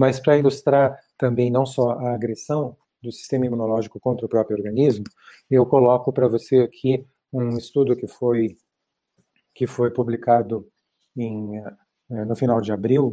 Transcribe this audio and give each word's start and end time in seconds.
Mas 0.00 0.18
para 0.18 0.38
ilustrar 0.38 0.98
também 1.18 1.50
não 1.50 1.66
só 1.66 1.90
a 1.90 2.14
agressão 2.14 2.74
do 3.02 3.12
sistema 3.12 3.44
imunológico 3.44 4.00
contra 4.00 4.24
o 4.24 4.28
próprio 4.30 4.56
organismo, 4.56 5.04
eu 5.50 5.66
coloco 5.66 6.10
para 6.10 6.26
você 6.26 6.60
aqui 6.60 7.04
um 7.30 7.50
estudo 7.58 7.94
que 7.94 8.06
foi 8.06 8.56
que 9.54 9.66
foi 9.66 9.90
publicado 9.90 10.66
em, 11.14 11.58
eh, 11.58 12.24
no 12.24 12.34
final 12.34 12.62
de 12.62 12.72
abril, 12.72 13.12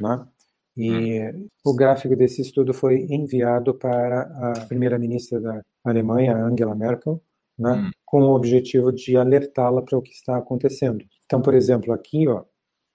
né? 0.00 0.26
E 0.74 1.20
o 1.62 1.74
gráfico 1.74 2.16
desse 2.16 2.40
estudo 2.40 2.72
foi 2.72 3.06
enviado 3.10 3.74
para 3.74 4.22
a 4.22 4.64
primeira-ministra 4.64 5.38
da 5.38 5.60
Alemanha, 5.84 6.34
Angela 6.34 6.74
Merkel, 6.74 7.22
né, 7.58 7.72
hum. 7.72 7.90
com 8.06 8.22
o 8.22 8.34
objetivo 8.34 8.90
de 8.90 9.18
alertá-la 9.18 9.82
para 9.82 9.98
o 9.98 10.00
que 10.00 10.12
está 10.12 10.38
acontecendo. 10.38 11.04
Então, 11.26 11.42
por 11.42 11.52
exemplo, 11.52 11.92
aqui 11.92 12.26
ó, 12.26 12.42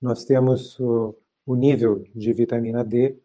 nós 0.02 0.26
temos 0.26 0.80
o, 0.80 1.16
o 1.46 1.56
nível 1.56 2.04
de 2.16 2.34
vitamina 2.34 2.84
D 2.84 3.16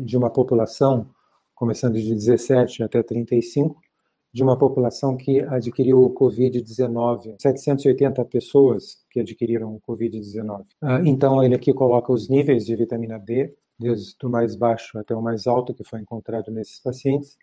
de 0.00 0.16
uma 0.16 0.30
população, 0.30 1.08
começando 1.54 1.94
de 1.94 2.14
17 2.14 2.82
até 2.82 3.02
35, 3.02 3.80
de 4.32 4.42
uma 4.42 4.58
população 4.58 5.16
que 5.16 5.40
adquiriu 5.42 6.02
o 6.02 6.12
Covid-19, 6.12 7.36
780 7.40 8.24
pessoas 8.24 8.96
que 9.10 9.20
adquiriram 9.20 9.76
o 9.76 9.80
Covid-19. 9.88 10.64
Ah, 10.82 11.00
então, 11.04 11.42
ele 11.42 11.54
aqui 11.54 11.72
coloca 11.72 12.12
os 12.12 12.28
níveis 12.28 12.66
de 12.66 12.74
vitamina 12.74 13.16
D, 13.16 13.54
desde 13.78 14.14
o 14.24 14.28
mais 14.28 14.56
baixo 14.56 14.98
até 14.98 15.14
o 15.14 15.22
mais 15.22 15.46
alto 15.46 15.72
que 15.72 15.84
foi 15.84 16.00
encontrado 16.00 16.50
nesses 16.50 16.80
pacientes. 16.80 17.36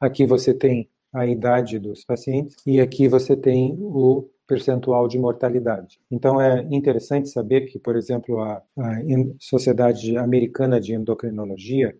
Aqui 0.00 0.24
você 0.24 0.54
tem 0.54 0.88
a 1.12 1.26
idade 1.26 1.78
dos 1.78 2.04
pacientes 2.04 2.56
e 2.66 2.80
aqui 2.80 3.08
você 3.08 3.36
tem 3.36 3.76
o 3.78 4.28
percentual 4.48 5.06
de 5.06 5.18
mortalidade. 5.18 6.00
Então 6.10 6.40
é 6.40 6.66
interessante 6.70 7.28
saber 7.28 7.66
que, 7.66 7.78
por 7.78 7.94
exemplo, 7.96 8.40
a, 8.40 8.62
a 8.78 8.94
Sociedade 9.38 10.16
Americana 10.16 10.80
de 10.80 10.94
Endocrinologia 10.94 11.94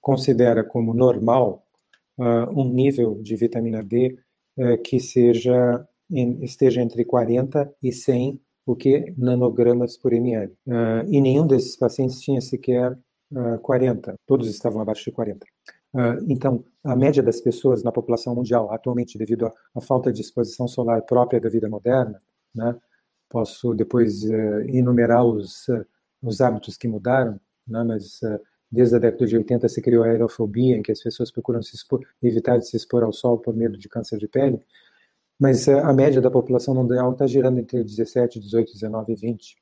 considera 0.00 0.64
como 0.64 0.92
normal 0.92 1.64
uh, 2.18 2.60
um 2.60 2.68
nível 2.68 3.22
de 3.22 3.36
vitamina 3.36 3.82
D 3.84 4.18
uh, 4.58 4.82
que 4.82 4.98
seja 4.98 5.86
em, 6.10 6.42
esteja 6.42 6.82
entre 6.82 7.04
40 7.04 7.72
e 7.80 7.92
100 7.92 8.40
o 8.66 8.74
que 8.74 9.14
nanogramas 9.16 9.96
por 9.96 10.12
ml. 10.12 10.52
Uh, 10.66 11.06
e 11.08 11.20
nenhum 11.20 11.46
desses 11.46 11.76
pacientes 11.76 12.20
tinha 12.20 12.40
sequer 12.40 12.98
40, 13.62 14.14
todos 14.26 14.46
estavam 14.46 14.82
abaixo 14.82 15.04
de 15.06 15.10
40. 15.10 15.46
Então, 16.26 16.64
a 16.82 16.96
média 16.96 17.22
das 17.22 17.40
pessoas 17.40 17.82
na 17.82 17.92
população 17.92 18.34
mundial, 18.34 18.72
atualmente, 18.72 19.18
devido 19.18 19.52
à 19.74 19.80
falta 19.80 20.12
de 20.12 20.20
exposição 20.20 20.66
solar 20.66 21.02
própria 21.02 21.40
da 21.40 21.48
vida 21.48 21.68
moderna, 21.68 22.18
né, 22.54 22.74
posso 23.28 23.74
depois 23.74 24.24
enumerar 24.68 25.24
os, 25.24 25.66
os 26.22 26.40
hábitos 26.40 26.76
que 26.76 26.88
mudaram, 26.88 27.38
né, 27.66 27.84
mas 27.84 28.20
Desde 28.72 28.96
a 28.96 28.98
década 28.98 29.26
de 29.26 29.36
80 29.36 29.68
se 29.68 29.82
criou 29.82 30.02
a 30.02 30.06
aerofobia, 30.06 30.78
em 30.78 30.82
que 30.82 30.90
as 30.90 31.02
pessoas 31.02 31.30
procuram 31.30 31.60
expor, 31.60 32.00
evitar 32.22 32.56
de 32.56 32.66
se 32.66 32.74
expor 32.74 33.02
ao 33.02 33.12
sol 33.12 33.38
por 33.38 33.54
medo 33.54 33.76
de 33.76 33.86
câncer 33.86 34.18
de 34.18 34.26
pele. 34.26 34.58
Mas 35.38 35.68
eh, 35.68 35.78
a 35.78 35.92
média 35.92 36.22
da 36.22 36.30
população 36.30 36.74
mundial 36.74 37.12
está 37.12 37.26
girando 37.26 37.58
entre 37.60 37.84
17, 37.84 38.40
18, 38.40 38.72
19 38.72 39.12
e 39.12 39.16
20. 39.16 39.56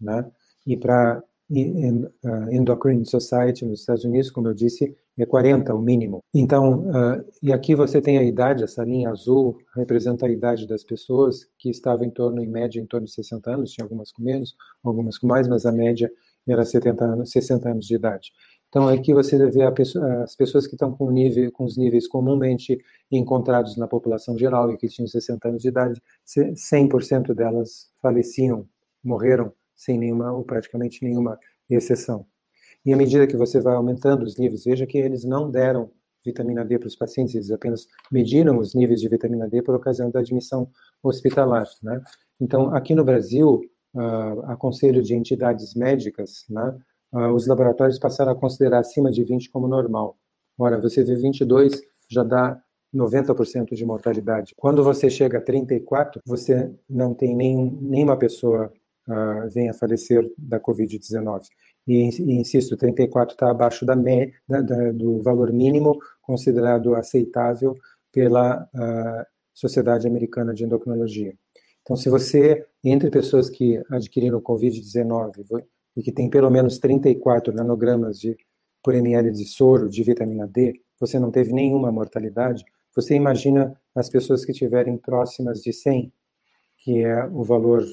Né? 0.00 0.28
E 0.66 0.76
para 0.76 1.22
a 1.48 2.52
Endocrine 2.52 3.06
Society 3.06 3.64
nos 3.64 3.80
Estados 3.80 4.04
Unidos, 4.04 4.32
como 4.32 4.48
eu 4.48 4.54
disse, 4.54 4.96
é 5.18 5.26
40 5.26 5.74
o 5.74 5.80
mínimo. 5.80 6.22
Então, 6.34 6.88
uh, 6.88 7.24
e 7.42 7.52
aqui 7.52 7.74
você 7.74 8.00
tem 8.00 8.18
a 8.18 8.22
idade, 8.22 8.64
essa 8.64 8.84
linha 8.84 9.10
azul 9.10 9.56
representa 9.74 10.26
a 10.26 10.30
idade 10.30 10.66
das 10.66 10.84
pessoas, 10.84 11.48
que 11.58 11.70
estava 11.70 12.04
em 12.04 12.10
torno, 12.10 12.42
em 12.42 12.48
média, 12.48 12.80
em 12.80 12.86
torno 12.86 13.06
de 13.06 13.12
60 13.12 13.50
anos, 13.50 13.70
tinha 13.70 13.84
algumas 13.84 14.12
com 14.12 14.22
menos, 14.22 14.54
algumas 14.84 15.18
com 15.18 15.26
mais, 15.26 15.48
mas 15.48 15.64
a 15.64 15.72
média 15.72 16.10
era 16.48 16.64
70 16.64 17.04
anos, 17.04 17.30
60 17.30 17.68
anos 17.68 17.86
de 17.86 17.94
idade. 17.94 18.30
Então, 18.68 18.88
aqui 18.88 19.14
você 19.14 19.38
vê 19.50 19.70
pessoa, 19.72 20.22
as 20.22 20.34
pessoas 20.36 20.66
que 20.66 20.74
estão 20.74 20.92
com, 20.92 21.10
nível, 21.10 21.50
com 21.52 21.64
os 21.64 21.76
níveis 21.76 22.06
comumente 22.06 22.78
encontrados 23.10 23.76
na 23.76 23.86
população 23.86 24.36
geral 24.36 24.70
e 24.70 24.76
que 24.76 24.88
tinham 24.88 25.06
60 25.06 25.48
anos 25.48 25.62
de 25.62 25.68
idade, 25.68 26.02
100% 26.26 27.34
delas 27.34 27.90
faleciam, 28.02 28.68
morreram 29.02 29.52
sem 29.74 29.98
nenhuma, 29.98 30.32
ou 30.32 30.44
praticamente 30.44 31.02
nenhuma 31.02 31.38
exceção. 31.70 32.26
E 32.86 32.94
à 32.94 32.96
medida 32.96 33.26
que 33.26 33.36
você 33.36 33.60
vai 33.60 33.74
aumentando 33.74 34.22
os 34.22 34.36
níveis, 34.36 34.64
veja 34.64 34.86
que 34.86 34.96
eles 34.96 35.24
não 35.24 35.50
deram 35.50 35.90
vitamina 36.24 36.64
D 36.64 36.78
para 36.78 36.86
os 36.86 36.96
pacientes, 36.96 37.34
eles 37.34 37.50
apenas 37.50 37.86
mediram 38.10 38.58
os 38.58 38.74
níveis 38.74 39.00
de 39.00 39.08
vitamina 39.08 39.48
D 39.48 39.60
por 39.60 39.74
ocasião 39.74 40.10
da 40.10 40.20
admissão 40.20 40.68
hospitalar. 41.02 41.66
Né? 41.82 42.00
Então, 42.40 42.74
aqui 42.74 42.94
no 42.94 43.04
Brasil, 43.04 43.60
uh, 43.94 44.40
a 44.46 44.56
conselho 44.56 45.02
de 45.02 45.14
entidades 45.14 45.74
médicas, 45.74 46.44
né, 46.48 46.76
uh, 47.12 47.32
os 47.32 47.46
laboratórios 47.46 47.98
passaram 47.98 48.32
a 48.32 48.36
considerar 48.36 48.78
acima 48.78 49.10
de 49.10 49.22
20 49.24 49.50
como 49.50 49.66
normal. 49.66 50.16
Ora, 50.58 50.80
você 50.80 51.02
vê 51.02 51.16
22, 51.16 51.80
já 52.08 52.22
dá 52.22 52.60
90% 52.94 53.74
de 53.74 53.84
mortalidade. 53.84 54.54
Quando 54.56 54.82
você 54.82 55.10
chega 55.10 55.38
a 55.38 55.40
34, 55.42 56.20
você 56.24 56.72
não 56.88 57.14
tem 57.14 57.34
nem, 57.36 57.78
nenhuma 57.82 58.16
pessoa 58.16 58.72
uh, 59.08 59.50
venha 59.50 59.74
falecer 59.74 60.24
da 60.38 60.60
Covid-19. 60.60 61.42
E, 61.86 62.02
insisto, 62.02 62.76
34 62.76 63.34
está 63.34 63.50
abaixo 63.50 63.86
da, 63.86 63.94
me, 63.94 64.32
da, 64.48 64.60
da, 64.60 64.92
do 64.92 65.22
valor 65.22 65.52
mínimo 65.52 65.98
considerado 66.20 66.94
aceitável 66.96 67.76
pela 68.12 68.64
uh, 68.74 69.26
Sociedade 69.54 70.06
Americana 70.06 70.52
de 70.52 70.64
Endocrinologia. 70.64 71.34
Então, 71.82 71.96
se 71.96 72.08
você, 72.08 72.66
entre 72.82 73.10
pessoas 73.10 73.48
que 73.48 73.80
adquiriram 73.90 74.40
Covid-19 74.40 75.64
e 75.96 76.02
que 76.02 76.10
tem 76.10 76.28
pelo 76.28 76.50
menos 76.50 76.78
34 76.78 77.54
nanogramas 77.54 78.18
de, 78.18 78.36
por 78.82 78.94
ml 78.94 79.30
de 79.30 79.44
soro 79.44 79.88
de 79.88 80.02
vitamina 80.02 80.48
D, 80.48 80.80
você 80.98 81.18
não 81.20 81.30
teve 81.30 81.52
nenhuma 81.52 81.92
mortalidade, 81.92 82.64
você 82.94 83.14
imagina 83.14 83.78
as 83.94 84.10
pessoas 84.10 84.44
que 84.44 84.52
tiverem 84.52 84.96
próximas 84.96 85.62
de 85.62 85.72
100, 85.72 86.12
que 86.78 87.04
é 87.04 87.24
o 87.26 87.44
valor, 87.44 87.84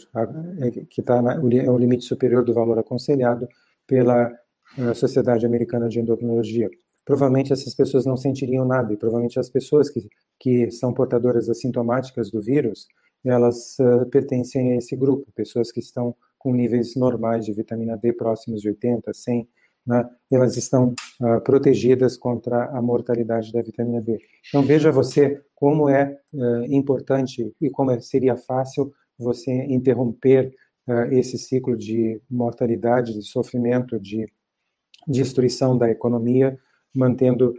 é, 0.61 0.71
que 0.71 1.01
está 1.01 1.17
é 1.17 1.69
o 1.69 1.77
limite 1.77 2.05
superior 2.05 2.43
do 2.43 2.53
valor 2.53 2.79
aconselhado 2.79 3.47
pela 3.93 4.33
eh, 4.75 4.93
Sociedade 4.95 5.45
Americana 5.45 5.87
de 5.87 5.99
Endocrinologia. 5.99 6.67
Provavelmente 7.05 7.53
essas 7.53 7.75
pessoas 7.75 8.07
não 8.07 8.17
sentiriam 8.17 8.65
nada, 8.65 8.91
e 8.91 8.97
provavelmente 8.97 9.39
as 9.39 9.51
pessoas 9.51 9.87
que, 9.87 10.09
que 10.39 10.71
são 10.71 10.91
portadoras 10.91 11.47
assintomáticas 11.47 12.31
do 12.31 12.41
vírus, 12.41 12.87
elas 13.23 13.77
uh, 13.79 14.03
pertencem 14.09 14.73
a 14.73 14.77
esse 14.77 14.95
grupo, 14.95 15.31
pessoas 15.35 15.71
que 15.71 15.79
estão 15.79 16.15
com 16.39 16.55
níveis 16.55 16.95
normais 16.95 17.45
de 17.45 17.53
vitamina 17.53 17.95
D 17.95 18.11
próximos 18.13 18.61
de 18.61 18.69
80, 18.69 19.13
100, 19.13 19.47
né, 19.85 20.09
elas 20.31 20.57
estão 20.57 20.95
uh, 21.21 21.39
protegidas 21.41 22.17
contra 22.17 22.65
a 22.65 22.81
mortalidade 22.81 23.53
da 23.53 23.61
vitamina 23.61 24.01
D. 24.01 24.17
Então 24.47 24.63
veja 24.63 24.91
você 24.91 25.39
como 25.53 25.87
é 25.87 26.17
uh, 26.33 26.63
importante 26.63 27.53
e 27.61 27.69
como 27.69 27.91
é, 27.91 27.99
seria 27.99 28.35
fácil 28.35 28.91
você 29.19 29.51
interromper 29.51 30.51
esse 31.11 31.37
ciclo 31.37 31.77
de 31.77 32.21
mortalidade, 32.29 33.13
de 33.13 33.23
sofrimento, 33.23 33.99
de 33.99 34.27
destruição 35.07 35.77
da 35.77 35.89
economia, 35.89 36.57
mantendo 36.93 37.53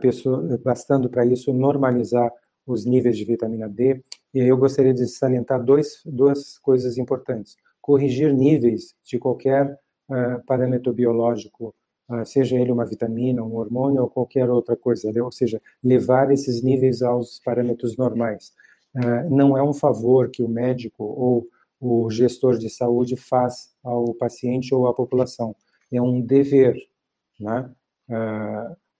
pessoa, 0.00 0.58
bastando 0.62 1.08
para 1.08 1.24
isso 1.24 1.52
normalizar 1.52 2.30
os 2.66 2.84
níveis 2.84 3.16
de 3.16 3.24
vitamina 3.24 3.68
D. 3.68 4.02
E 4.34 4.40
eu 4.40 4.56
gostaria 4.56 4.92
de 4.92 5.06
salientar 5.06 5.62
dois, 5.62 6.02
duas 6.04 6.58
coisas 6.58 6.98
importantes 6.98 7.56
corrigir 7.88 8.34
níveis 8.34 8.94
de 9.02 9.18
qualquer 9.18 9.72
uh, 10.10 10.44
parâmetro 10.46 10.92
biológico, 10.92 11.74
uh, 12.06 12.22
seja 12.26 12.54
ele 12.54 12.70
uma 12.70 12.84
vitamina, 12.84 13.42
um 13.42 13.56
hormônio 13.56 14.02
ou 14.02 14.10
qualquer 14.10 14.50
outra 14.50 14.76
coisa, 14.76 15.10
ou 15.24 15.32
seja, 15.32 15.58
levar 15.82 16.30
esses 16.30 16.62
níveis 16.62 17.00
aos 17.00 17.40
parâmetros 17.42 17.96
normais. 17.96 18.52
Uh, 18.94 19.34
não 19.34 19.56
é 19.56 19.62
um 19.62 19.72
favor 19.72 20.28
que 20.28 20.42
o 20.42 20.48
médico 20.48 21.02
ou 21.02 21.46
o 21.80 22.10
gestor 22.10 22.58
de 22.58 22.68
saúde 22.68 23.16
faz 23.16 23.74
ao 23.82 24.14
paciente 24.14 24.74
ou 24.74 24.86
à 24.86 24.94
população, 24.94 25.54
é 25.92 26.00
um 26.00 26.20
dever. 26.20 26.76
Né? 27.38 27.70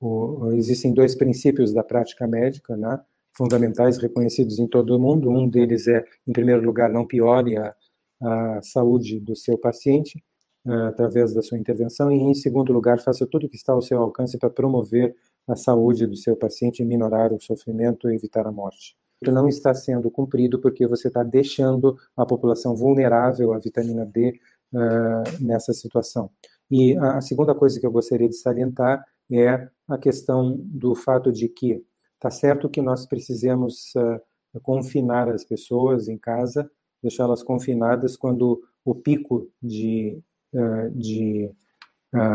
O, 0.00 0.52
existem 0.52 0.94
dois 0.94 1.16
princípios 1.16 1.72
da 1.72 1.82
prática 1.82 2.26
médica, 2.26 2.76
né? 2.76 3.00
fundamentais, 3.36 3.98
reconhecidos 3.98 4.58
em 4.58 4.66
todo 4.66 4.96
o 4.96 4.98
mundo. 4.98 5.30
Um 5.30 5.48
deles 5.48 5.86
é, 5.86 6.04
em 6.26 6.32
primeiro 6.32 6.64
lugar, 6.64 6.90
não 6.90 7.06
piore 7.06 7.56
a, 7.56 7.74
a 8.20 8.60
saúde 8.62 9.20
do 9.20 9.36
seu 9.36 9.56
paciente 9.56 10.22
uh, 10.66 10.88
através 10.88 11.32
da 11.32 11.40
sua 11.40 11.58
intervenção 11.58 12.10
e, 12.10 12.16
em 12.16 12.34
segundo 12.34 12.72
lugar, 12.72 13.00
faça 13.00 13.26
tudo 13.26 13.46
o 13.46 13.48
que 13.48 13.56
está 13.56 13.72
ao 13.72 13.80
seu 13.80 13.98
alcance 13.98 14.36
para 14.38 14.50
promover 14.50 15.14
a 15.46 15.54
saúde 15.54 16.06
do 16.06 16.16
seu 16.16 16.36
paciente 16.36 16.84
minorar 16.84 17.32
o 17.32 17.40
sofrimento 17.40 18.10
e 18.10 18.14
evitar 18.14 18.46
a 18.46 18.52
morte. 18.52 18.96
Não 19.20 19.48
está 19.48 19.74
sendo 19.74 20.10
cumprido 20.10 20.60
porque 20.60 20.86
você 20.86 21.08
está 21.08 21.22
deixando 21.22 21.98
a 22.16 22.24
população 22.24 22.76
vulnerável 22.76 23.52
à 23.52 23.58
vitamina 23.58 24.06
D 24.06 24.40
uh, 24.72 25.44
nessa 25.44 25.72
situação. 25.72 26.30
E 26.70 26.96
a 26.98 27.20
segunda 27.20 27.54
coisa 27.54 27.80
que 27.80 27.86
eu 27.86 27.90
gostaria 27.90 28.28
de 28.28 28.36
salientar 28.36 29.04
é 29.30 29.68
a 29.88 29.98
questão 29.98 30.56
do 30.58 30.94
fato 30.94 31.32
de 31.32 31.48
que 31.48 31.82
está 32.14 32.30
certo 32.30 32.68
que 32.68 32.80
nós 32.80 33.06
precisamos 33.06 33.92
uh, 33.96 34.60
confinar 34.62 35.28
as 35.28 35.44
pessoas 35.44 36.08
em 36.08 36.18
casa, 36.18 36.70
deixá-las 37.02 37.42
confinadas 37.42 38.16
quando 38.16 38.60
o 38.84 38.94
pico 38.94 39.50
de, 39.62 40.20
uh, 40.52 40.90
de 40.90 41.50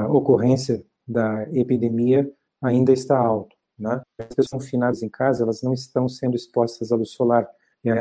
ocorrência 0.09 0.85
da 1.07 1.49
epidemia 1.51 2.31
ainda 2.61 2.93
está 2.93 3.17
alto. 3.17 3.55
Né? 3.77 4.01
As 4.19 4.27
pessoas 4.35 4.63
confinadas 4.63 5.03
em 5.03 5.09
casa, 5.09 5.43
elas 5.43 5.61
não 5.61 5.73
estão 5.73 6.07
sendo 6.07 6.35
expostas 6.35 6.91
à 6.91 6.95
luz 6.95 7.11
solar. 7.11 7.47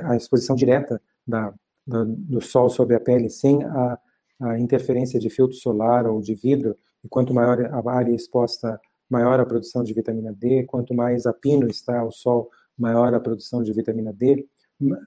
A 0.04 0.16
exposição 0.16 0.54
direta 0.54 1.00
da, 1.26 1.52
da, 1.86 2.04
do 2.06 2.40
sol 2.40 2.70
sobre 2.70 2.94
a 2.94 3.00
pele, 3.00 3.28
sem 3.28 3.64
a, 3.64 3.98
a 4.40 4.58
interferência 4.58 5.18
de 5.18 5.28
filtro 5.28 5.56
solar 5.56 6.06
ou 6.06 6.20
de 6.20 6.34
vidro, 6.34 6.76
e 7.04 7.08
quanto 7.08 7.34
maior 7.34 7.60
a 7.60 7.92
área 7.92 8.14
exposta, 8.14 8.80
maior 9.10 9.40
a 9.40 9.46
produção 9.46 9.82
de 9.82 9.92
vitamina 9.92 10.32
D, 10.32 10.64
quanto 10.64 10.94
mais 10.94 11.26
a 11.26 11.32
pino 11.32 11.68
está 11.68 11.98
ao 11.98 12.12
sol, 12.12 12.48
maior 12.78 13.12
a 13.12 13.20
produção 13.20 13.62
de 13.62 13.72
vitamina 13.72 14.12
D. 14.12 14.46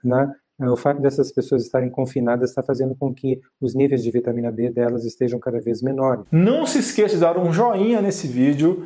Né? 0.04 0.34
O 0.60 0.78
fato 0.78 1.02
dessas 1.02 1.32
pessoas 1.32 1.64
estarem 1.64 1.90
confinadas 1.90 2.50
está 2.50 2.64
fazendo 2.64 2.96
com 2.96 3.14
que 3.14 3.42
os 3.60 3.76
níveis 3.76 4.04
de 4.04 4.12
vitamina 4.12 4.52
D 4.52 4.70
delas 4.70 5.04
estejam 5.04 5.40
cada 5.40 5.60
vez 5.60 5.82
menores. 5.82 6.26
Não 6.32 6.66
se 6.66 6.80
esqueça 6.80 7.16
de 7.16 7.22
dar 7.22 7.38
um 7.38 7.52
joinha 7.52 8.02
nesse 8.02 8.28
vídeo, 8.28 8.86